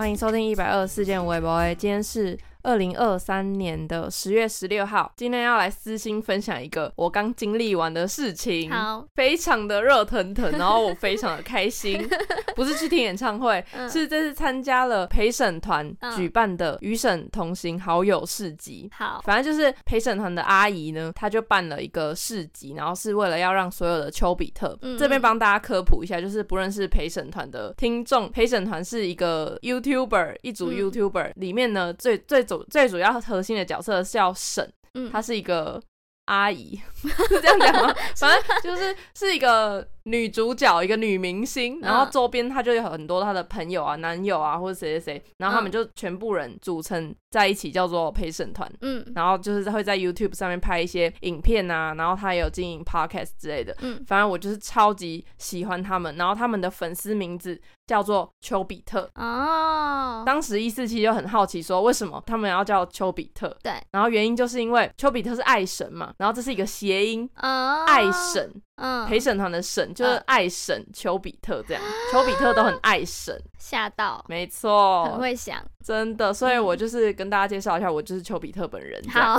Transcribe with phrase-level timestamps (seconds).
[0.00, 1.62] 欢迎收听一百二十四件微博。
[1.74, 12.06] 今天是二零二三年的十月十六号，今天要来私心分享一个我刚经历完的事情，好，非常的热腾腾，然后我非常的开心，
[12.54, 18.90] 不是去听演唱会，嗯、是这次参加了陪审团举办的与审同行好友市集。
[18.92, 24.98] 好，反正就是陪审团的阿姨呢，她就办了一个市集，然后是为了要让所有的丘比特，嗯嗯。
[24.98, 32.44] 这边帮大家科普一下，就是不认识陪审团的听众，陪审团是一个 YouTuber，一组 YouTuber、嗯、里面呢最最。
[32.70, 35.80] 最主要核心的角色是要审，嗯，他是一个
[36.30, 37.08] 阿姨，是
[37.42, 37.94] 这样讲吗？
[38.16, 39.86] 反正就是是一个。
[40.04, 48.68] 女主角一个女明星，然后周边她就有很多她的朋友啊、男友啊，或者谁谁谁，然后他们就全部人组成在一起，叫做陪审团。
[48.80, 53.76] 嗯，然后就是会在 YouTube 上面拍一些影片啊，然后她也有经营 Podcast 之类的。
[53.82, 59.08] 嗯，反正我就是超级喜欢他们，然后他们的粉丝名字叫做丘比特。
[59.16, 63.54] 哦，当时一四七就很好奇说，为什么他们要叫丘比特？
[63.62, 68.52] 对，然后原因就是因为丘比特是爱神嘛，然后这是一个谐音，哦，爱神。
[68.82, 78.98] 嗯，陪审团的神就是爱神丘比特这样，丘比特都很爱神， 吓到，没错，很会想，真的，所以我就是跟大家介绍一下，我就是丘比特本人。
[79.10, 79.38] 好，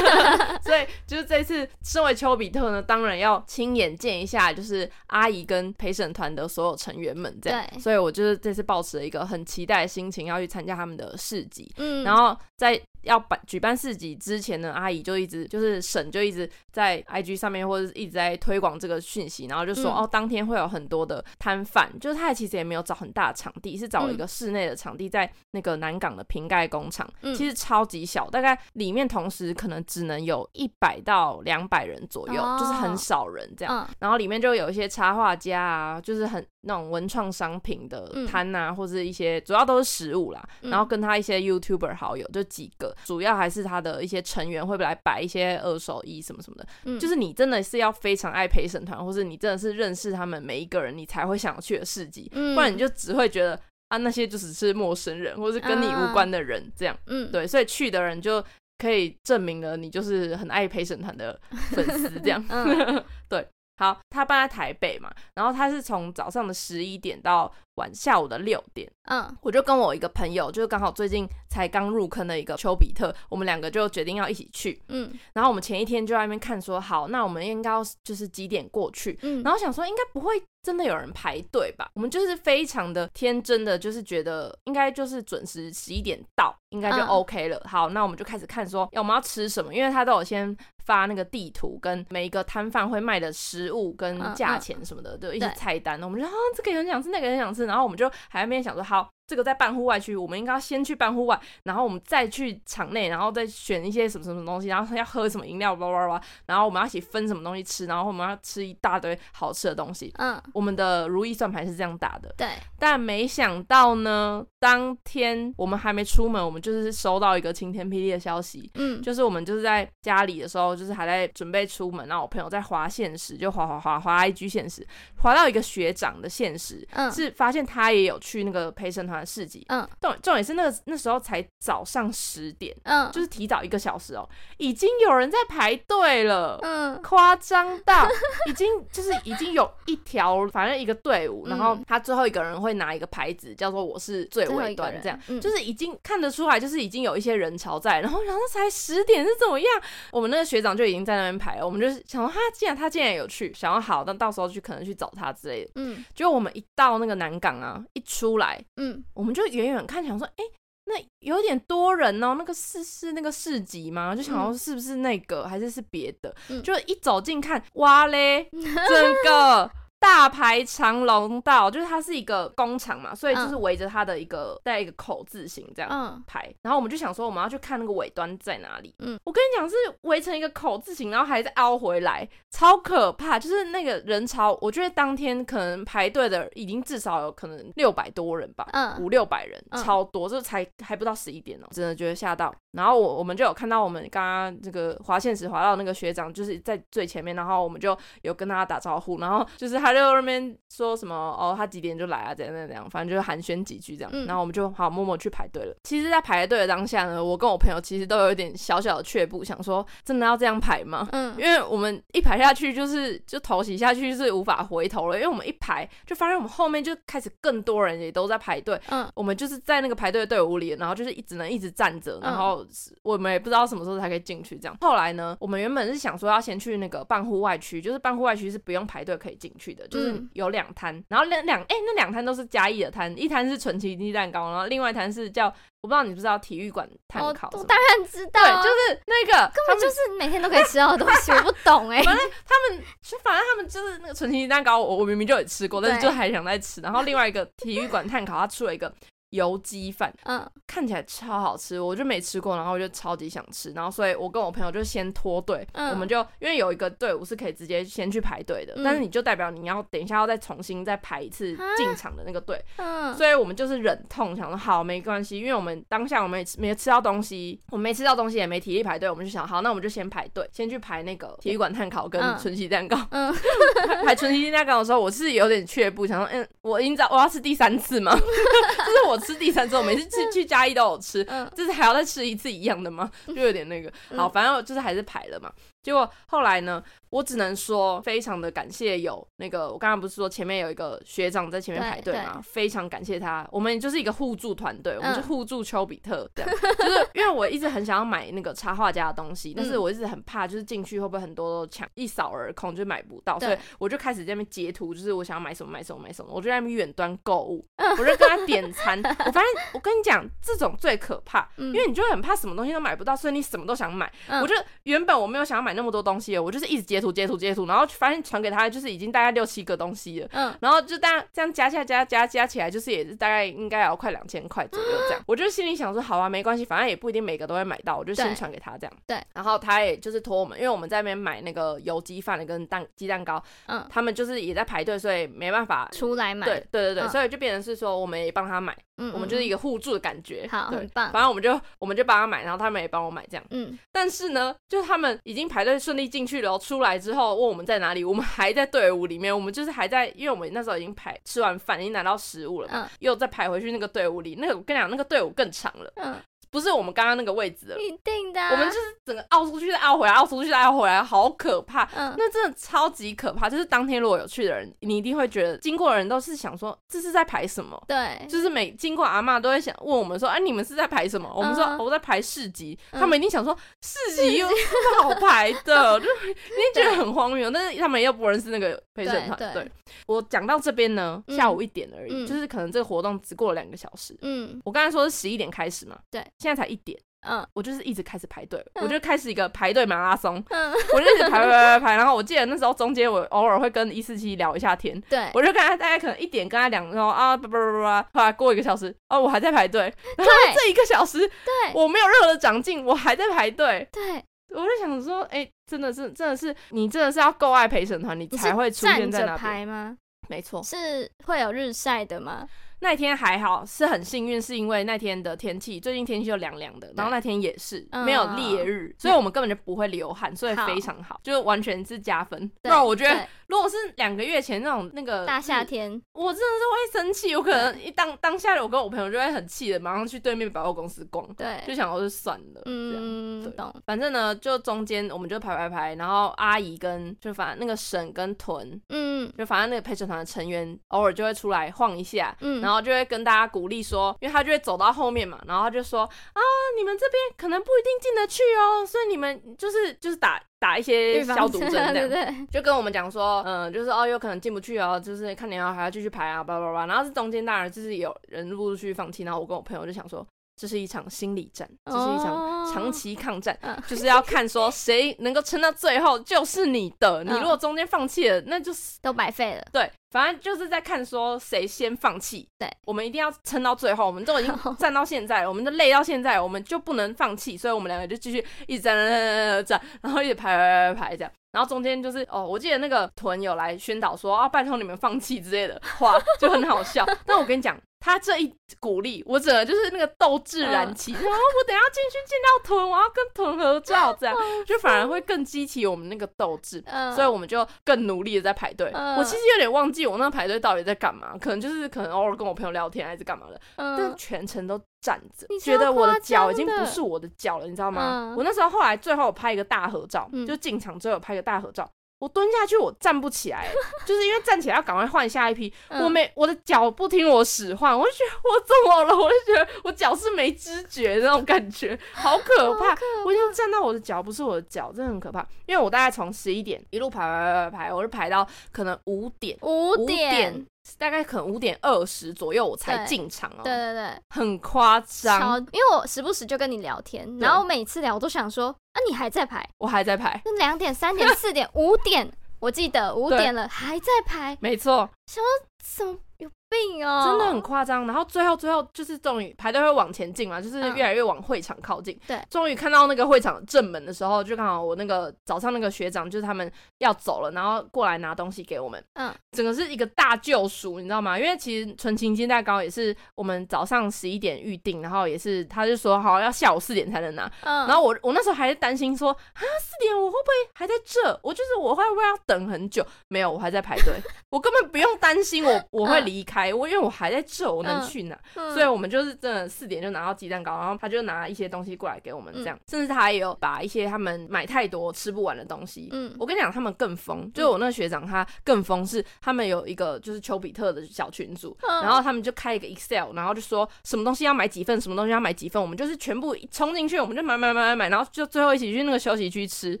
[0.62, 12.78] 所以就是这次身为丘比特呢，当然要亲眼见一下，就是阿姨跟陪审团的所有成员们这样，对，所以我就是这次抱持了一个很期待的心情要去参加他们的市集，嗯，然后在。
[13.02, 33.86] 要办举办市集之前呢，阿姨就一直就是省就一直在 IG 上面或者一直在推广这个讯息，然后就说、嗯、哦，当天会有很多的摊贩，就是他其实也没有找很大的场地，是找了一个室内的场地，在那个南港的瓶盖工厂，嗯、其实超级小，大概里面同时可能只能有一百到两百人左右，哦、就是很少人这样。
[33.86, 42.89] 嗯、然后里面就有一些插画家啊，就是很那种文创商品的摊啊，嗯、或者一些主要都是食物啦，然后跟他一些 YouTuber 好友就几个。
[43.04, 53.58] 主要还是他的一些成员会不会来摆一些二手衣什么什么的，嗯、就是你真的是要非常爱陪审团，或是你真的是认识他们每一个人，你才会想要去的市集，嗯、不然你就只会觉得
[53.88, 58.44] 啊那些就只是陌生人，或是跟你无关的人这样，嗯，对，所以去的人就
[58.78, 61.38] 可以证明了你就是很爱陪审团的
[61.70, 63.46] 粉丝这样， 嗯、 对。
[63.76, 90.56] 好，他搬在台北嘛，然后他是从早上的十一点到晚下午的六点，嗯，我就跟我一个朋友，就是刚好最近才刚入坑的一个丘比特，我们两个就决定要一起去，嗯，然后我们前一天就在那边看说，好，那我们应该要就是几点过去，嗯，然后想说应该不会真的有人排队吧，我们就是非常的天真的，就是觉得应该就是准时十一点到，应该就 OK 了，嗯，好，那我们就开始看说，要我们要吃什么，因为他都有先。
[90.82, 99.10] 发那个地图跟每一个摊贩会卖的食物跟价钱什么的，就一些菜单，我们就说啊，这个也很想吃，那个也很想吃，然后我们就还在那边想说好。
[99.30, 110.12] 这个在办户外区，我们应该要先去办户外，然后我们再去场内，然后再选一些什么什么东西，然后要喝什么饮料，哇哇哇，然后我们要一起分什么东西吃，然后我们要吃一大堆好吃的东西。
[110.16, 112.34] 嗯，我们的如意算盘是这样打的。
[112.36, 118.68] 对，但没想到呢，当天我们还没出门，我们就是收到一个晴天霹雳的消息。
[118.74, 124.84] 嗯，就是我们就是在家里的时候，就是还在准备出门，然后我朋友在滑现实，就滑滑滑滑 IG 现实，
[125.18, 129.19] 滑到一个学长的现实，嗯，是发现他也有去那个陪审团。
[129.24, 138.08] 市集，嗯，重重点是那个那时候才早上十点，嗯，就是提早一个小时哦，已经有人在排队了，嗯，夸张到
[138.48, 149.68] 已经就是已经有一条，反正一个队伍，然后他最后一个人会拿一个牌子，叫做我是最尾端，这样，嗯，就是已经看得出来，就是已经有一些人潮在，然后然后才十点是怎么样？
[150.12, 159.02] 我们那个学长就已经在那边排了，我们就是想说他既然他竟然有去，想要好，那到时候去可能去找他之类的，嗯，结果我们一到那个南港啊，一出来，嗯。
[159.14, 160.52] 我们就远远看，想说，哎、欸，
[160.86, 164.14] 那有点多人哦，那个是是那个市集吗？
[164.14, 166.34] 就想要是不是那个，嗯、还是是别的？
[166.48, 169.70] 嗯、就一走近看，哇嘞， 整个。
[170.00, 178.94] 大排长龙到，就是它是一个工厂嘛，所以就是围着它的一个带一个口字形这样排，嗯、然后我们就想说我们要去看那个尾端在哪里。
[179.00, 183.38] 嗯，我跟你讲是围成一个口字形，然后还在凹回来，超可怕。
[183.38, 192.54] 就是那个人潮，我觉得当天可能排队的已经至少有可能六百多人吧，嗯，五六百人，超多，这才还不到十一点哦，真的觉得吓到。
[192.72, 199.89] 然后我我们就有看到我们刚刚这个滑线时滑到那个学长就是在最前面，然后我们就有跟他打招呼，然后就是他。
[199.92, 204.10] 他就那边说什么哦，他几点就来啊，怎样怎样反正就是寒暄几句这样。
[204.14, 205.74] 嗯、然后我们就好默默去排队了。
[205.82, 211.08] 其实，在排队的当下呢，我跟我朋友其实都有一点小小的却步，想说真的要这样排吗？
[211.12, 218.80] 嗯，因为我们一排下去就是就头洗下去是无法回头了，因为我们一排就发现我们后面就开始更多人也都在排队。
[218.90, 222.64] 嗯，我们就是在那个排队的队伍里，然后就是一直能一直站着，然后
[223.02, 224.76] 我们也不知道什么时候才可以进去这样。
[224.80, 235.46] 后来呢，我们原本是想说要先去那个半户外区，就是半户外区是不用排队可以进去的，就是有两摊，然后那两哎那两摊都是嘉义的摊，一摊是纯奇迹蛋糕，然后另外一摊是叫
[235.80, 248.92] 我不知道你不知道体育馆碳烤，我当然知道，对，就是那个根本就是每天都可以吃到的东西，我不懂 哎，反正他们就反正他们就是那个纯奇迹蛋糕，我我明明就有吃过，但是就还想再吃，然后另外一个体育馆碳烤，他出了一个。
[249.30, 273.32] 油鸡饭，嗯，看起来超好吃，我就没吃过，然后我就超级想吃，然后所以我跟我朋友就先脱队，嗯，我们就因为有一个队伍是可以直接先去排队的，嗯，但是你就代表你要等一下要再重新再排一次进场的那个队，嗯，所以我们就是忍痛想说好没关系，因为我们当下我们也没吃到东西，我们没吃到东西也没体力排队，我们就想好，那我们就先排队，先去排那个体育馆碳烤跟春熙蛋糕，嗯，
[274.04, 278.10] 排春熙蛋糕的时候我是有点却步，想说嗯，我已经知道我要吃第三次吗？
[278.18, 279.19] 就是我。
[279.20, 283.10] 吃第三次，我每次去 去嘉义都有吃，嗯、就是还要再吃一次一样的吗？
[283.26, 283.92] 就有点那个。
[284.16, 285.52] 好，反正就是还是排了嘛。
[285.82, 293.48] 结果后来呢，我只能说非常的感谢有那个，我刚刚不是说前面有一个学长在前面排队嘛，非常感谢他。
[293.50, 296.50] 我们就是一个互助团队，我们就互助丘比特这样。
[296.50, 307.66] 嗯、就是 因为我一直很想要买那个插画家的东西，但是我一直很怕，就是进去会不会很多抢，一扫而空就买不到，所以我就开始在那边截图，就是我想要买什么买什么买什么，我就在那边远端购物，
[307.98, 309.00] 我就跟他点餐。
[309.02, 314.12] 我发现我跟你讲，这种最可怕，因为你就很怕什么东西都买不到，所以你什么都想买。
[314.42, 315.69] 我就原本我没有想要买。
[315.70, 325.22] 买那么多东西，我就是一直截图截图截图，然后发现传给他就是已经大概六七个东西了，嗯，然后就大家这样加加加加加起来，就是也是大概应该要快两千块左右这样。
[325.28, 328.92] 我就心里想说，好啊，没关系，反正也不一定每个都会买到，我就先传给他这样。
[329.06, 336.46] 对，然后他也就是托我们，因为我们在那边买那个油鸡饭跟蛋鸡蛋糕，嗯，他们就是也在排队，所以没办法出来买。
[336.46, 341.10] 对对对对，所以就变成是说我们也帮他买，嗯，我们就是一个互助的感觉，好，很棒。
[341.10, 343.78] 反正我们就我们就帮他买，然后他们也帮我买这样，嗯。
[343.90, 346.40] 但是呢，就他们已经排队顺利进去。
[346.40, 354.36] 然后出来之后问我们在哪里，我们还在队伍里面，我们就是还在，因为我们那时候已经排吃完饭，已经拿到食物了嘛，嗯、又再排回去那个队伍里。
[354.36, 355.92] 那个我跟你讲，那个队伍更长了。
[355.96, 356.14] 嗯
[356.50, 358.40] 不是我们刚刚那个位置的，一定的。
[358.50, 361.84] 我们就是整个凹出去再凹回来，凹出去再凹回来，好可怕。
[361.94, 363.48] 嗯，那真的超级可怕。
[363.48, 367.80] 就是当天如果有去的人，你一定会觉得，经过的人都是想说这是在排什么？
[367.86, 371.30] 对，就是每经过阿嬷都会想问我们说，哎，你们是在排什么？
[371.34, 374.54] 我们说我在排市集，他们一定想说市集有什
[374.98, 375.98] 么好排的？
[376.00, 377.50] 就一定觉得很荒谬。
[377.50, 379.52] 但是他们又不认识那个陪审团。
[379.54, 379.70] 对，
[380.06, 384.16] 我讲到这边呢，下午一点而已，就是可能这个活动只过了两个小时。
[384.22, 385.98] 嗯，我刚才说是十一点开始嘛？
[386.10, 386.24] 对。
[386.40, 386.98] 现在才一点，
[387.28, 399.82] 嗯，我就是一直开始排队，嗯、我就开始一个排队马拉松，嗯，我就一直排排排排，然后我记得那时候中间我偶尔会跟一四七聊一下天，对，我就跟他大概可能一点跟他讲，然后啊叭叭叭叭，后来过一个小时，哦，我还在排队，
[400.16, 409.96] 然后这一个小时，对，我没有任何的长进，我还在排队，对，我就想说，哎、欸，真的是，真的是，你真的是要够爱陪审团，你才会出现在那边吗？
[410.28, 412.46] 没错，是会有日晒的吗？
[412.80, 422.50] 那天还好，是很幸运，是因为那天的天气，最近天气就凉凉的，然后那天也是没有烈日，所以我们根本就不会流汗，所以非常好，就完全是加分。
[422.62, 433.74] 不然我觉得，如果是两个月前那种那个大夏天，我真的是会生气，我可能一当当下我跟我朋友就会很气的，马上去对面百货公司逛，对，就想说是算了，嗯，懂。
[433.84, 442.80] 反正呢，就中间我们就排排排，然后阿姨跟就反正那个沈跟屯，嗯，就反正那个陪审团的成员偶尔就会出来晃一下，嗯，然后。
[442.80, 446.40] 就会跟大家鼓励说，因为他就会走到后面嘛，然后他就说啊，
[446.78, 456.86] 你们这边可能不一定进得去哦，所以你们就是就是打打一些消毒针这样，对对，就跟我们讲说，嗯，就是哦，有可能进不去哦，就是看你要还要继续排啊，叭叭叭。
[456.86, 460.26] 然后是中间当然就是有人陆陆续续放弃，然后我跟我朋友就想说。
[460.60, 467.24] 这是一场心理战，这是一场长期抗战，哦、就是要看说谁能够撑到最后就是你的。
[467.24, 469.62] 嗯、你如果中间放弃了，那就是 都白费了。
[469.72, 472.46] 对，反正就是在看说谁先放弃。
[472.58, 474.06] 对，我们一定要撑到最后。
[474.06, 477.56] 我们都已经 站到现在了，我们都累到现在，我们就不能放弃。
[477.56, 481.32] 所以我们两个就继续一直站站站站，然后一直排排排排这样。
[481.52, 487.04] 然后中间就是哦，我记得那个屯有来宣导说啊，拜托你们放弃之类的话，就很好笑。
[487.24, 487.78] 但我跟你讲。
[488.02, 494.34] 他这一鼓励，我整个就是那个斗志燃起， 然后我等下进去见到屯，我要跟屯合照，这样
[494.66, 496.82] 就反而会更激起我们那个斗志，
[497.14, 498.90] 所以我们就更努力的在排队。
[499.18, 508.34] 我其实有点忘记我那排队到底在干嘛，可能就是可能偶尔跟我朋友聊天还是干嘛的，但全程都站着，觉得我的脚已经不是我的脚了，你知道吗？
[508.36, 511.90] 我那时候后来最后我拍一个大合照，就进场之后拍个大合照。
[512.20, 513.66] 我蹲下去，我站不起来，
[514.04, 515.72] 就是因为站起来要赶快换下一批。
[515.88, 519.16] 嗯、我没我的脚不听我使唤，我就觉得我怎么了？
[519.16, 522.94] 我就觉得我脚是没知觉的那种感觉，好可怕！
[522.94, 525.40] 可怕，我已经站到我的脚不是我的脚，真的很可怕。
[525.64, 530.66] 因为我大概从十一点一路排排排排，我就排到可能五点，五点
[530.98, 533.62] 大概可能五点二十左右我才进场哦。
[533.64, 535.58] 对对对，很夸张。
[535.72, 538.74] 因为我时不时就跟你聊天，然后我每次聊我都想说。
[538.92, 539.64] 啊，你还在排？
[539.78, 540.42] 我还在排。
[540.44, 542.28] 那两点、三点、四点、五点，
[542.58, 544.58] 我记得五点了，还在排。
[544.60, 545.08] 没错。
[545.28, 545.46] 什么？
[545.80, 546.18] 怎么？
[546.38, 548.06] 有病哦，真的很夸张。
[548.06, 552.18] 然后最后最后就是终于排队会往前进嘛，就是越来越往会场靠近。
[552.26, 559.02] 对，终于看到那个会场正门的时候，就刚好我那个早上那个学长就是他们要走了，然后过来拿东西给我们。
[559.14, 561.36] 嗯，整个是一个大救赎，你知道吗？
[561.36, 567.50] 因为其实纯情金蛋糕也是我们早上十一点预定，然后也是他就说好要下午四点才能拿。
[567.62, 571.40] 嗯，然后我我那时候还是担心说啊四点我会不会还在这？
[571.42, 573.04] 我就是我会不会要等很久？
[573.28, 574.14] 没有，我还在排队，
[574.50, 576.59] 我根本不用担心我我会离开。
[576.72, 578.38] 我因为我还在这，我能去哪？
[578.54, 586.08] 嗯嗯、所以我们就是真的四点就拿到鸡蛋糕，然后他就拿一些东西过来给我们，这样，嗯、甚至他也有把一些他们买太多吃不完的东西。
[586.12, 600.00] 嗯，我跟你讲，他们更疯，就我那个学长他更疯，是他们有一个就是丘比特的小群组，嗯、然后他们就开一个 Excel，然后就说什么东西要买几份，什么东西要买几份，我们就是全部冲进去，我们就买买买买买，然后就最后一起去那个休息区吃。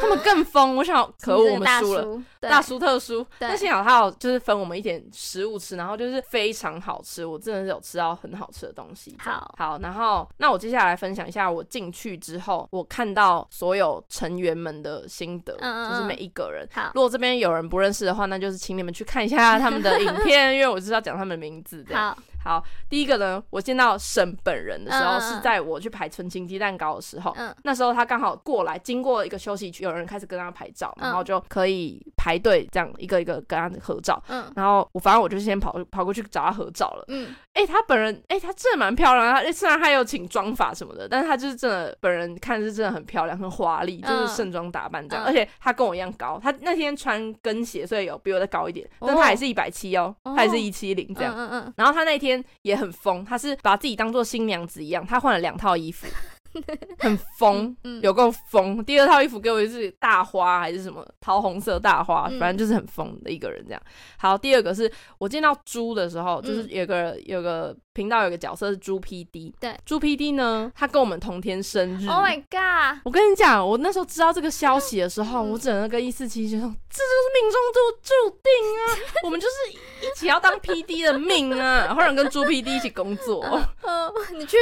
[0.00, 3.26] 他们更疯，我想 可恶，我们输了，大输特输。
[3.38, 6.22] 但幸好他有就是分我们一点食物吃，然后就是。
[6.28, 9.16] 非常好吃，我真的是有吃到很好吃的东西。
[9.18, 16.68] 好，好，然后那我接下来分享一下我进去之后，我看到所有成员们的心得，嗯嗯，就是每一个人。
[16.70, 21.82] 好，如果这边有人不认识的话，那就是请你们去看一下他们的影片， 因为我就是要讲他们的名字。
[21.92, 22.14] 好。
[22.48, 27.34] 好，第一个呢，我见到沈本人的时候，是在我去排纯情鸡蛋糕的时候。
[27.36, 34.22] 嗯，那时候他刚好过来，经过一个休息区，有人开始跟他拍照，然后就可以排队这样一个一个跟他合照。
[34.28, 37.04] 嗯，然后我反正我就先跑跑过去找他合照了。
[37.08, 39.44] 嗯，哎，他本人，哎，他真的蛮漂亮。
[39.44, 45.22] 他虽然他有请妆发什么的，但是他就是真的本人看是真的很漂亮，很华丽，就是盛装打扮这样。
[45.26, 51.34] 而且他跟我一样高，他那天穿跟鞋，所以有比我再高一点，但他也是一百七哦，他也是一七零这样。
[51.36, 52.37] 嗯嗯，然后他那天。
[52.62, 56.06] 也很疯，他是把自己当做新娘子一样，他换了两套衣服，
[56.98, 58.84] 很疯，有够疯。
[58.84, 63.82] 第二套衣服给我是大花还是什么桃红色大花，反正就是很疯的一个人这样。
[64.18, 67.76] 好，第二个是我见到猪的时候，就是有个有个。
[67.98, 72.06] 频道有个角色是猪 PD，对，猪 PD 呢，他跟我们同天生日。
[72.06, 73.00] Oh my god！
[73.04, 78.80] 我跟你讲，我那时候知道这个消息的时候，我整个跟一四七就说，这就是命中注注定啊，
[79.24, 83.44] 我们就是起要当 PD 的命啊，好想跟猪 PD 一起工作。
[83.82, 84.56] 嗯，你去，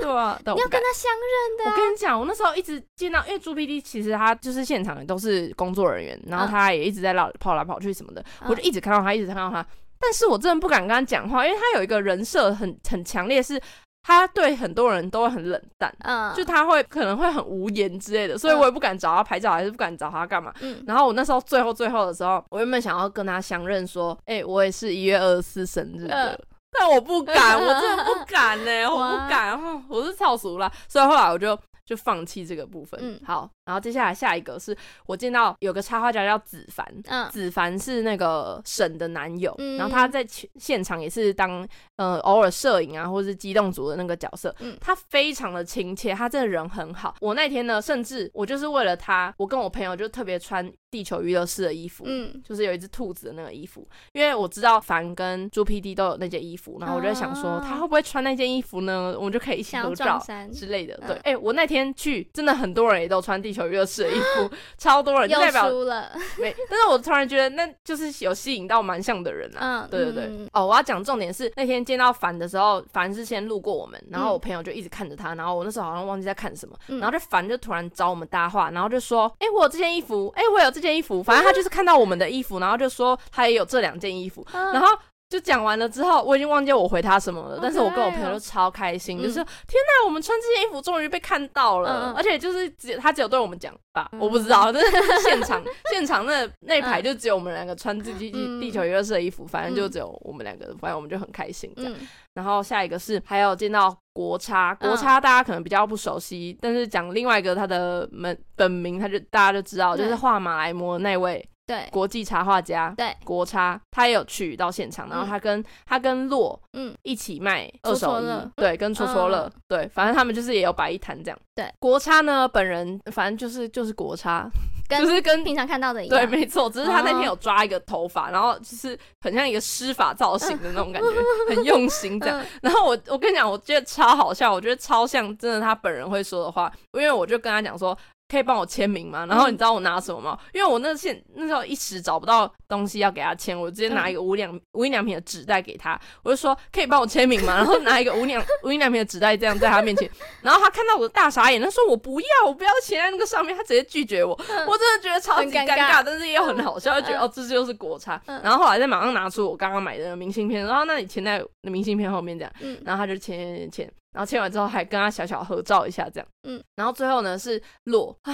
[0.00, 1.70] 对啊，你要跟他相认的。
[1.70, 9.64] 我跟你讲，我那时候一直见到，因为猪 PD 其实他就是现场都是工作人员，然后他也一直在绕跑来跑去什么的，我就一直看到他，一直看到他。
[10.00, 13.60] 但是我真的不敢跟他讲话，因为他有一个人设很很强烈，是
[14.02, 20.52] 他对很多人都会很冷淡，嗯，就他会可能会很无言之类的，所以我也不敢找他拍照，还是不敢找他干嘛。
[20.60, 26.38] 嗯，然后我那时候最后最后的时候，我原本想要跟他相认，说，哎、欸，我也是一月二十四生日的，嗯、
[26.72, 31.56] 但我不敢，我真的不敢呢、欸， 我不敢，我是超俗啦，所以后来我就
[31.92, 32.98] 就放弃这个部分。
[33.02, 33.50] 嗯，好。
[33.64, 47.14] 然后接下来下一个是我见到有个插画家叫子凡，嗯，子凡是那个沈的男友，嗯、然后他在现场也是当呃偶尔摄影啊，或者是机动组的那个角色，嗯，他非常的亲切，他真的人很好。
[47.20, 59.16] 我那天呢，甚至我就是为了他，我跟我朋友就特别穿地球娱乐室的衣服，嗯，就是有一只兔子的那个衣服，因为我知道凡跟猪 PD 都有那件衣服，然后我就在想说他会不会穿那件衣服呢？
[59.16, 60.22] 我们就可以一起合照
[60.52, 60.94] 之类的。
[61.06, 66.12] 对，哎、我那天去真的很多人也都穿地球娱乐室的衣服， 超多人，就代表输了。
[66.38, 69.86] 没，但是我突然觉得那就是有吸引到蛮像的人啊。
[69.86, 70.24] 嗯，对对对。
[70.26, 84.88] 嗯、哦，我要讲重点是那天见到凡的时候，凡是先路过我们，然后我朋友就一直看着他，然后我那时候好像忘记在看什么，嗯、然后就凡就突然找我们搭话，然后就说：“哎、欸，我有这件衣服，哎、欸，我有这件衣服。”反正他就是看到我们的衣服，然后就说他也有这两件衣服，嗯、然后。
[85.32, 87.58] 就讲完了之后，我已经忘记我回他什么了。
[87.62, 92.12] 但是我跟我朋友就超开心，就是天哪，我们穿这件衣服终于被看到了。
[92.14, 94.90] 而且就是只他只有对我们讲吧，我不知道，但是
[95.22, 101.94] 现场现场那那一排就只有我们两个穿自己地球娱乐社的衣服，反正就只有我们两个，反正我们就很开心这样。
[102.34, 111.48] 然后下一个是还有见到国差，国差大家可能比较不熟悉，但是讲另外一个他的门本名，他就大家就知道，就是画马来模的那位。
[111.72, 121.38] 对，国际插画家，对，国差，他也有去到现场，然后他跟、嗯、他跟洛，嗯，一起卖二手衣，嗯、对，跟戳戳乐，对，反正他们就是也有摆一摊这样。
[121.54, 124.46] 对，国差呢，本人反正就是就是国差，
[124.88, 131.24] 就是跟平常看到的一样，对，没错，只是他那天有抓一个头发，然后就是很像一个施法造型的那种感觉，嗯、
[131.56, 132.42] 很用心这样。
[132.60, 137.96] 然后我我跟你讲，我觉得超好笑，我觉得超像真的他本人会说的话，因为我就跟他讲说。
[138.32, 139.26] 可以帮我签名吗？
[139.26, 140.38] 然后你知道我拿什么吗？
[140.40, 147.56] 嗯、因为我那现那时候一时找不到东西要给他签，我直接拿一个无良无印良品的纸袋给他，我就说可以帮我签名吗？
[147.56, 150.10] 然后拿一个无良 无印良品的纸袋这样在他面前，
[150.40, 168.32] 然后他看到我大傻眼，他说我不要，我不要签在那个上面，他直接拒绝我，嗯、我真的觉得超级尴尬，尬但是也很好笑，就觉得、嗯、哦这就是国差，嗯、然后后来再马上拿出我刚刚买的明信片，然后那你签在那明信片后面这样，嗯、然后他就签签签，然后签完之后还跟他小小合照一下这样，嗯，然后最后呢是洛啊。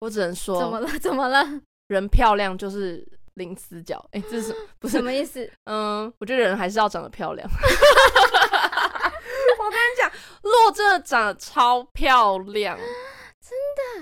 [0.00, 0.98] 我只能说，怎么了？
[0.98, 1.46] 怎么了？
[1.86, 4.04] 人漂亮就是零死角。
[4.10, 5.48] 哎、欸，这是不是什么意思？
[5.66, 7.48] 嗯，我觉得人还是要长得漂亮。
[9.60, 10.10] 我跟你讲，
[10.42, 13.56] 洛真的长得超漂亮，真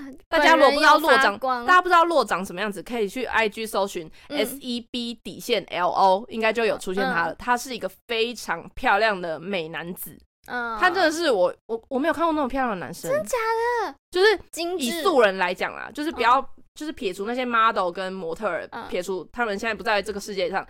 [0.09, 0.17] 的。
[0.27, 7.33] 大家如果不知道洛长，大家不知道洛长什么样子，可以去 IG 搜寻 S E B 底线 L O，应该就有出现他了。
[7.33, 10.17] 嗯、他是一个非常漂亮的美男子。
[10.47, 13.37] 嗯，他真的是我我我没有看过那么漂亮的男生，真假
[13.85, 13.95] 的？
[14.09, 14.39] 就是
[14.77, 16.41] 以素人来讲啦，就是不要
[16.73, 20.65] 就是撇除那些 model 跟模特儿，撇除他们现在不在这个世界上，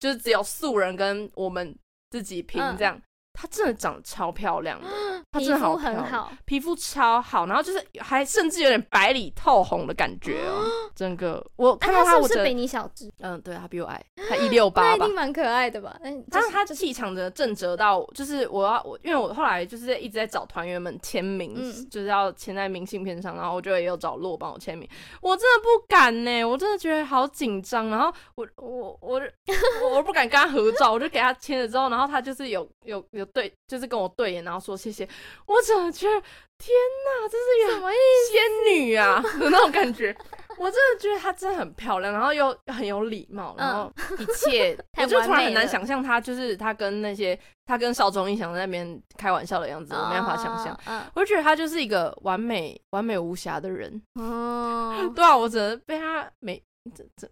[0.00, 1.74] 就是只有素人跟我们
[2.10, 3.00] 自己拼这样。
[3.42, 4.86] 她真的长得超漂亮的，
[5.32, 10.62] 她真的好漂亮，皮肤很好，皮肤超好，然后就是还甚至有点白里透红的感觉哦。
[10.94, 15.98] 整个我看到她，我是比你小只，嗯，对，她比我矮， 她一六八吧，那一定蛮可爱的吧？
[16.30, 21.56] 但是她气场的正直到，就是我要我，因为我后来就是一直在找团员们签名，
[21.90, 24.88] 就是要签在明信片上，然后我就也有找洛帮我签名，
[25.20, 29.20] 我真的不敢呢，我真的觉得好紧张，然后我我我
[29.94, 33.26] 我不敢跟他合照，我就给他签了之后，然后他就是有有有。
[33.32, 35.08] 对，就是跟我对眼，然后说谢谢。
[35.46, 36.20] 我怎么觉得
[36.58, 36.68] 天
[37.04, 37.96] 哪，这是什么意
[38.30, 40.14] 仙女啊 的那种感觉？
[40.58, 50.78] 我真的觉得她真的很漂亮，然后又很有礼貌，然后一切， 我就突然很难想象她，就是她跟那些她跟邵宗义祥在那边开玩笑的样子，我没办法想象。
[51.14, 54.02] 我就觉得她就是一个完美、完美无瑕的人。
[54.14, 56.62] 哦， 对啊，我只能被她美
[56.94, 57.28] 这这。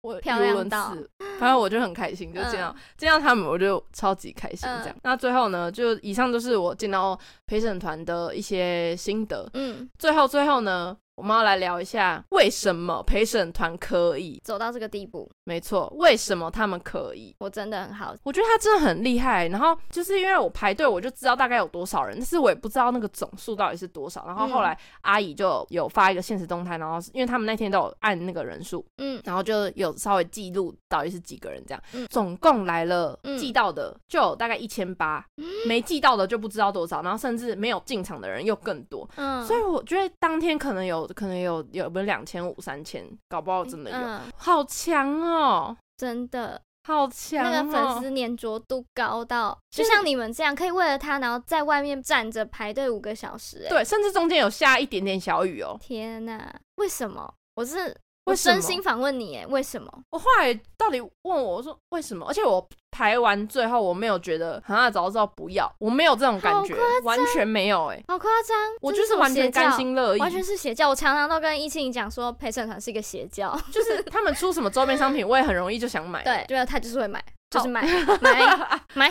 [0.00, 0.94] 我漂亮到，
[1.38, 4.90] 反正我就很开心，就见到、嗯、见到他们，我就超级开心这样。
[4.90, 9.48] 嗯、那最后呢，就以上就是我见到陪审团的一些心得。
[9.54, 10.96] 嗯，最后最后呢。
[11.18, 15.28] 我们要来聊一下，为什么陪审团可以走到这个地步？
[15.42, 17.34] 没错，为什么他们可以？
[17.40, 19.48] 我真的很好，我觉得他真的很厉害。
[19.48, 24.24] 然后就是因为我排队，我就知道大概有多少人，但是我也不知道那个总数到底是多少。
[24.28, 31.82] 然后后来阿姨就有发一个现实动态，然后因为他们那天都有按那个人数，嗯，然后就有稍微记录到底是几个人这样。
[31.94, 35.26] 嗯，总共来了记到的就有大概一千八，
[35.66, 37.02] 没记到的就不知道多少。
[37.02, 39.08] 然后甚至没有进场的人又更多。
[39.16, 41.07] 嗯，所以我觉得当天可能有。
[41.14, 45.76] 可能有有不是两千五三千，搞不好真的有，嗯、好强哦！
[45.96, 55.76] 真的好强，哦，那个粉丝粘着度高到，就像你们这样，可以为了他，然后在外面站着排队五个小时，欸，对，甚至中间有下一点点小雨哦。
[55.80, 57.34] 天哪，为什么？
[57.54, 57.96] 我是。
[58.28, 59.92] 我真心反问你，哎，为什么？
[60.10, 62.26] 我后来到底问我，我说为什么？
[62.28, 68.56] 而且我排完最后，我没有觉得啊，早知道不要，我没有这种感觉，完全没有，哎，好夸张！
[68.80, 70.88] 我就是完全甘心乐意，完全是邪教。
[70.88, 76.22] 我常常都跟一庆讲说，陪审团是一个邪教，就是他们出什么周边商品，我也很容易就想买。
[76.24, 77.22] 对，对啊，他就是会买。
[77.50, 77.82] 就是买
[78.20, 78.40] 买
[78.94, 79.10] 买，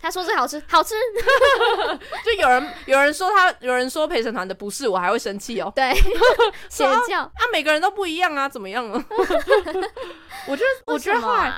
[0.00, 0.94] 他说最好吃，好吃。
[2.24, 5.72] 就有人有人说他有人说陪审团的不是，我还会生气哦。
[5.74, 5.94] 对，
[6.68, 9.04] 邪教啊，每个人都不一样啊，怎么样啊？
[10.48, 11.52] 我觉得我觉得后来，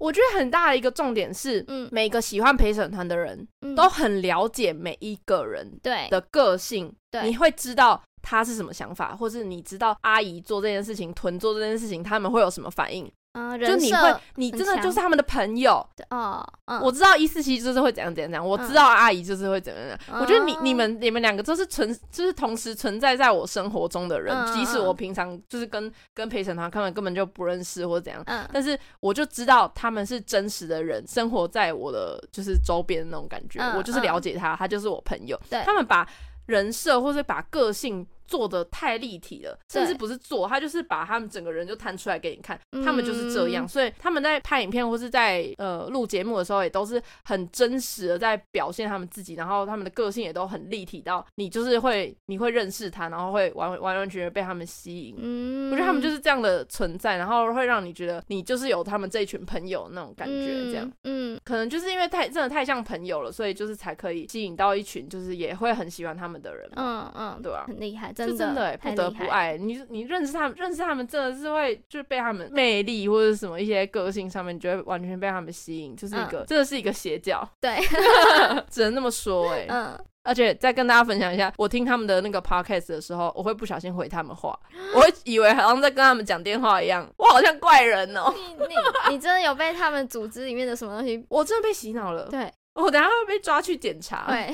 [0.00, 13.08] 我觉得很大的一个重点是，嗯，每个喜欢陪审团的人都很了解每一个人对的个性，对，你会知道他是什么想法，或是你知道阿姨做这件事情，屯做这件事情，他们会有什么反应。
[13.34, 16.46] 嗯，就你会，你真的就是他们的朋友哦。
[16.66, 19.98] 嗯，我知道一四七就是会怎样怎样怎样，我知道阿姨就是会怎样怎样。
[20.12, 35.36] 嗯、我觉得你你们你们两个都是存，就是同时存在在我生活中的人，嗯、即使我平常就是跟跟陪审团他们根本就不认识或者怎样，嗯，但是我就知道他们是真实的人，生活在我的就是周边的那种感觉，嗯、我就是了解他，他就是我朋友。
[35.64, 36.08] 他们把
[36.46, 38.06] 人设或者把个性。
[38.26, 55.16] 做的太立体了，甚至不是做，他就是把他们整个人就摊出来给你看，他们就是这样，所以他们在拍影片或是在呃录节目的时候，也都是很真实的在表现他们自己，然后他们的个性也都很立体到你就是会你会认识他，然后会完完完全全被他们吸引。
[55.18, 66.70] 嗯，我觉得他们就是这样的存在，然后会让你觉得你就是有他们这一群朋友那种感觉，这样，嗯，可能就是因为太真的太像朋友了，所以就是才可以吸引到一群就是也会很喜欢他们的人。
[66.76, 67.64] 嗯嗯，对啊？
[67.66, 68.12] 很厉害。
[68.14, 77.78] 真的不得不爱你，你认识他们，认识他们真的是会就是被他们魅力或者什么一些个性上面，你觉得完全被他们吸引，就是一个、嗯、真的是一个邪教，对，
[78.70, 79.66] 只能那么说哎、欸。
[79.68, 84.58] 嗯，而且再跟大家分享一下，我听他们的那个 podcast 的时候，我会不小心回他们话，
[84.94, 88.34] 我会以为好像在跟他们讲电话一样，我好像怪人哦、喔。
[88.34, 88.74] 你你
[89.10, 91.24] 你真的有被他们组织里面的什么东西？
[91.28, 92.28] 我真的被洗脑了。
[92.30, 92.50] 对。
[92.74, 94.52] 我 等下会被抓去检查，对，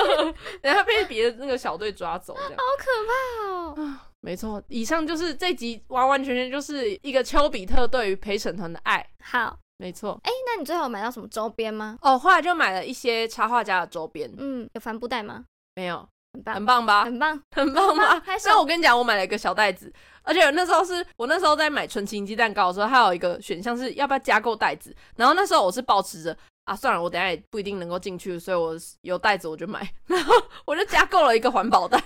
[0.60, 3.86] 等下被别的那个小队抓走，这样好可怕哦！
[3.86, 9.06] 啊，没错，以上就是这集完完全全就是一个丘比特对于陪审团的爱。
[9.22, 10.18] 好，没错。
[10.24, 11.96] 哎，那你最后有买到什么周边吗？
[12.02, 14.30] 哦，后来就买了一些插画家的周边。
[14.36, 15.44] 嗯，有帆布袋吗？
[15.76, 17.04] 没有，很棒，很棒吧？
[17.04, 18.22] 很棒，很棒吗？
[18.44, 19.90] 那我跟你讲，我买了一个小袋子，
[20.22, 26.36] 而且那时候是我那时候在买纯情鸡蛋糕的时候，还有一个选项是要不要加购袋子，然后那时候我是保持着。
[26.64, 31.98] 啊，算了，我等下也不一定能够进去，所以我有袋子我就买，然后我就加购了一个环保袋，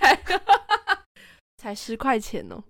[1.59, 2.63] 才十块钱哦。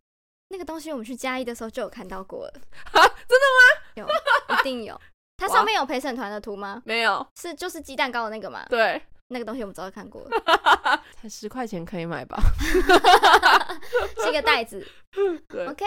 [0.48, 2.52] 那个东西我们去嘉义的时候就有看到过了，
[2.92, 3.82] 啊，真的吗？
[3.96, 4.06] 有，
[4.54, 4.98] 一定有。
[5.36, 6.82] 它上面有陪审团的图吗？
[6.84, 8.66] 没有，是就是鸡蛋糕的那个吗？
[8.68, 9.00] 对。
[9.30, 10.30] 那个东西我们早就看过了，
[11.20, 12.38] 才十块钱可以买吧？
[14.22, 14.86] 是一个袋子。
[15.48, 15.84] 对，OK，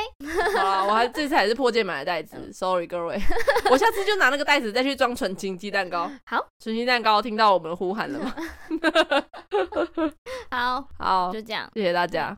[0.57, 3.19] 好啊，我还这次还是破戒买的袋子，Sorry 各位，
[3.69, 6.11] 我下次就拿那个袋子再去装纯情鸡蛋糕。
[6.25, 8.35] 好，纯情蛋糕听到我们呼喊了吗？
[10.51, 12.37] 好，好，就这样，谢谢大家。